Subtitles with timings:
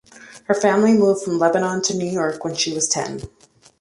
[0.45, 3.21] Her family moved from Lebanon to New York when she was ten.